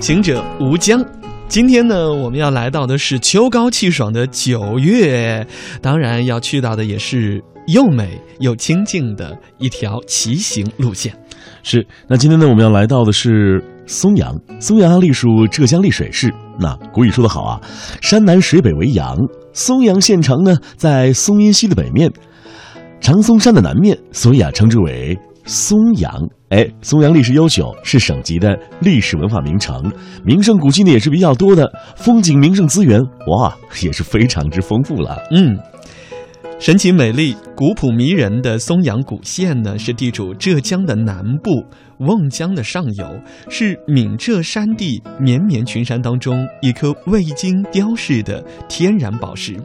[0.00, 1.04] 行者吴江。
[1.46, 5.46] 今天呢，我们要来到的是秋高气爽的九月，
[5.82, 11.12] 当然要去到的也是又美又清静的一条骑行路线。
[11.62, 14.34] 是，那今天呢，我们要来到的是松阳。
[14.58, 16.32] 松阳隶属浙江丽水市。
[16.58, 17.60] 那古语说得好啊
[18.00, 19.14] ，“山南水北为阳”。
[19.52, 22.10] 松阳县城呢，在松阴溪的北面，
[23.00, 26.10] 长松山的南面，所以啊，称之为松阳。
[26.50, 29.80] 哎，松阳历史悠久，是省级的历史文化名城，
[30.24, 35.16] 名胜古迹呢也是比较多的，风景名胜资源哇也是非常之丰富了。
[35.30, 35.56] 嗯。
[36.60, 41.64] 神奇美丽、古朴迷人的松阳古县呢，是地处浙江的南部，
[42.00, 49.56] 瓮江的上游，是闽浙山地绵绵群山当中一颗未经雕饰的天然宝石。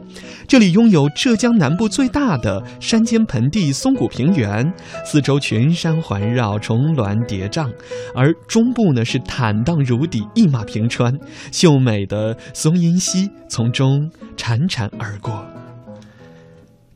[0.48, 4.66] 这里拥有浙江南部最大的山间盆地松谷平原，
[5.04, 7.70] 四周群山环绕，重峦叠嶂，
[8.14, 11.12] 而中部呢是坦荡如砥，一马平川，
[11.52, 15.44] 秀美的松阴溪从中潺潺而过。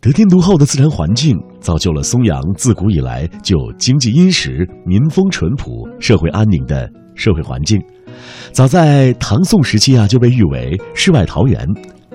[0.00, 7.78] 得天独厚的自然环境，造就了松阳自古以来就经济殷实、民风淳朴、社会安宁的社会环境。
[8.50, 11.66] 早在唐宋时期啊，就被誉为“世外桃源”。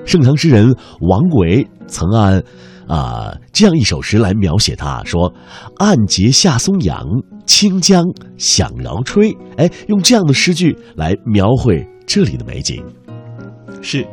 [0.04, 2.42] 盛唐诗人王维曾按
[2.88, 5.32] 啊这样一首诗来描写它，说
[5.78, 7.06] ：“暗节下松阳，
[7.46, 8.04] 清江
[8.36, 12.84] 响绕吹。”哎，用这样的诗句来描绘这里的美景，
[13.84, 14.04] 是。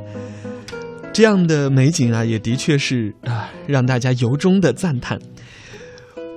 [1.13, 5.19] 这样的美景啊，也的确是啊，让大家由衷的赞叹。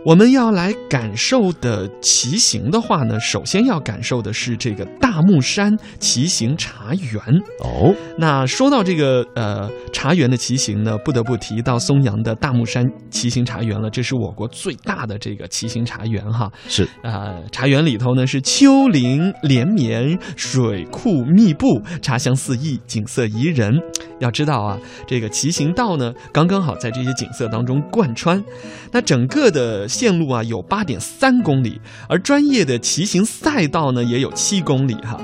[0.06, 7.20] 我们要来感受的骑行的话呢，首先要感受的是这个大木山骑行茶园
[7.64, 7.92] 哦。
[8.16, 13.90] 那说到这个呃茶园的骑行呢，不得不提到松阳的大木山骑行茶园了。
[13.90, 16.52] 这是我国最大的这个骑行茶园哈。
[16.68, 23.74] 是啊，茶园里头呢是丘陵连绵，水库密布，茶香四溢，景色宜人。
[24.20, 28.44] 要知道啊，这个骑行道呢，刚刚好在这些景色当中贯穿。
[28.92, 35.20] 那整个的线路啊，有八点三公里，而专业的骑行赛道呢，也有七公里哈。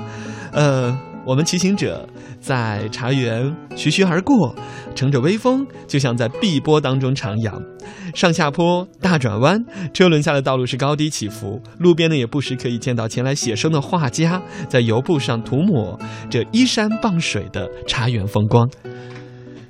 [0.52, 2.08] 呃，我们骑行者
[2.40, 4.54] 在茶园徐徐而过，
[4.94, 7.62] 乘着微风，就像在碧波当中徜徉。
[8.14, 18.68] 上下坡、大转弯，车轮下的道路是高低起伏，路边呢也不时可以见到前来写生的画家，在油布上涂抹这依山傍水的茶园风光。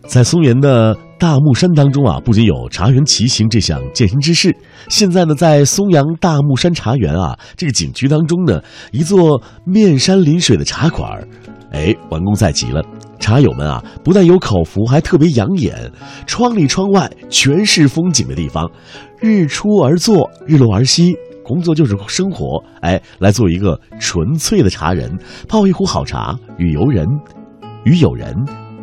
[0.06, 4.54] 在松原的大木山当中啊，不仅有茶园骑行这项健身之事，
[4.88, 8.60] 现在呢，在松阳大木山茶园啊这个景区当中呢，
[8.90, 11.26] 一座面山临水的茶馆儿，
[11.70, 12.82] 哎，完工在即了。
[13.20, 15.90] 茶友们啊，不但有口福，还特别养眼。
[16.26, 18.68] 窗里窗外全是风景的地方，
[19.20, 21.14] 日出而作，日落而息，
[21.44, 22.60] 工作就是生活。
[22.80, 25.16] 哎，来做一个纯粹的茶人，
[25.48, 27.06] 泡一壶好茶，与游人，
[27.84, 28.34] 与友人。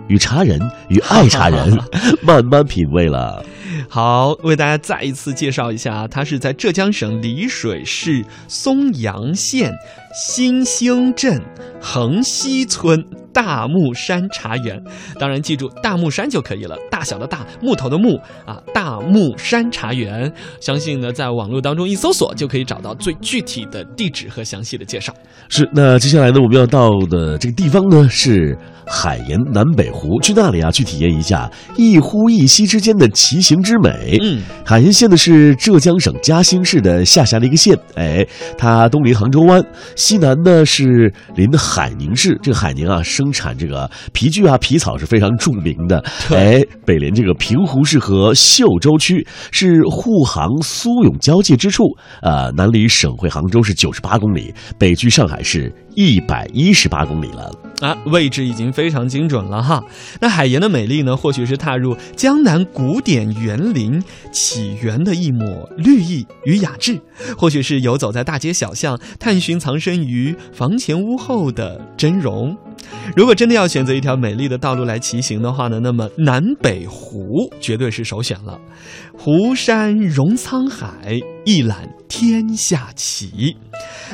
[0.09, 0.59] 与茶人
[0.89, 1.79] 与爱茶人
[2.21, 3.43] 慢慢品味了。
[3.87, 9.73] 好，为大家再一次介绍一下，它是在浙江省丽水市松阳县
[10.13, 11.41] 新兴镇
[11.81, 13.03] 横溪村。
[13.39, 14.77] 大木山茶园，
[15.17, 20.29] 当然记住大木山就可以了，大小的大木头的木啊，大木山茶园，
[20.59, 25.13] 相信呢，在网络当中一搜索就可以找到最具体的地址和详细的介绍。
[25.47, 34.17] 是，那接下来呢，我们要到的这个地方呢是海盐南北湖，去那里啊去体验一下一呼一吸之间的骑行之美。
[34.21, 39.63] 嗯，海盐县呢是浙江省嘉兴市的下辖的一个县，哎，它东临杭州湾，
[39.95, 43.01] 西南呢是临的海宁市，这个海宁啊。
[43.01, 46.03] 生产这个皮具啊、皮草是非常著名的。
[46.29, 51.83] 哎，北临这个平湖市和秀洲区是沪杭苏永交界之处，
[52.21, 57.51] 呃，南离省会杭州是九十八公里，北距上海市一百一十八公里了。
[57.81, 59.81] 啊，位置已经非常精准了哈。
[60.19, 64.03] 那海盐的美丽呢，或许是踏入江南古典园林
[64.33, 66.99] 起源的一抹绿意与雅致，
[67.37, 72.57] 或许是游走在大街小巷，探寻藏身于房前屋后的真容。
[73.15, 78.59] 如果真的要选择一条美丽的道路来骑行的话呢，那么南北湖绝对是首选了。
[79.17, 83.57] 湖山容沧海，一览天下奇。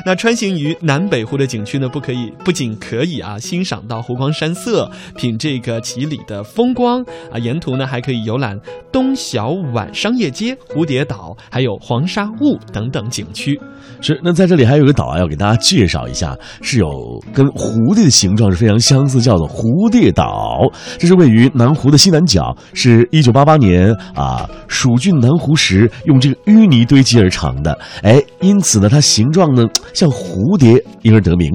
[0.06, 8.58] 那穿行于南北湖的景区呢，不可以不仅可以啊欣赏到湖光山色，品这个奇里的风光啊，沿途呢还可以游览
[8.90, 13.60] 东小宛商业街、蝴蝶岛，还有黄沙坞等等景区。
[14.00, 16.88] 是，那在这里还有个岛啊，要给大家介绍一下，是有
[17.34, 20.60] 跟蝴蝶的形状是非常相似，叫做蝴蝶岛。
[20.98, 31.50] 这是位于南湖的西南角，是一九八八年啊蜀郡南湖时用这个淤泥堆积而而成的，哎，因此呢，它形状呢像蝴蝶，因而得名。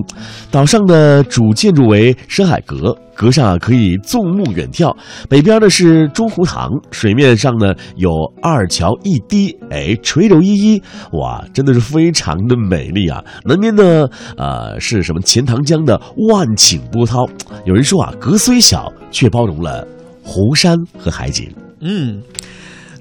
[0.52, 4.96] 岛上的主建筑为深海阁，阁上啊可以纵目远眺。
[5.30, 10.82] 北边呢是中湖塘，水面上呢有二桥一堤，哎，垂柳依依，
[11.14, 13.24] 哇，真的是非常的美丽啊。
[13.46, 14.08] 南边呢，
[14.38, 17.26] 呃，是什么钱塘江的万顷波涛。
[17.66, 19.88] 有人说啊，阁虽小，却包容了
[20.24, 21.50] 湖山和海景。
[21.82, 22.22] 嗯，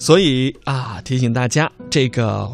[0.00, 2.50] 所以啊，提醒大家，这个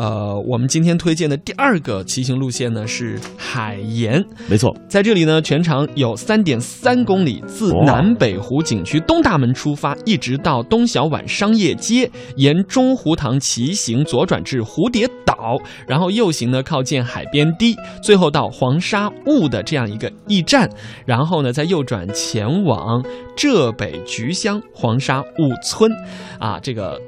[0.00, 4.24] 呃，我们今天推荐的第二个骑行路线呢是海盐。
[4.48, 20.66] 没错，在这里呢，全长有三点三公里，自南北湖景区东大门出发，一直到东小碗商业街，沿中湖塘骑行左转至蝴蝶岛，然后右行呢靠近海边堤，最后到黄沙坞的这样一个驿站，
[21.04, 23.04] 然后呢再右转前往
[23.36, 25.92] 浙北菊乡黄沙坞村，
[26.38, 26.98] 啊，这个。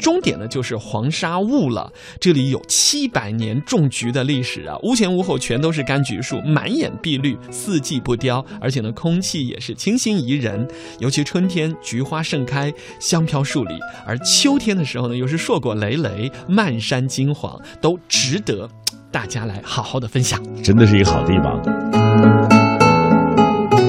[0.00, 10.66] 终点呢就是黄沙坞了，这里有七百年种菊的历史啊，屋前屋后全都是柑橘树，满眼碧绿，四季不凋，而且呢空气也是清新宜人，
[10.98, 13.74] 尤其春天菊花盛开，香飘树里，
[14.06, 18.68] 而秋天的时候呢又是硕果累累，漫山金黄，都值得
[19.12, 20.42] 大家来好好的分享。
[20.62, 21.89] 真的是一个好地方。